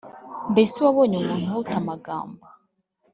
[0.51, 2.43] mbese wabonye umuntu uhuta amagambo’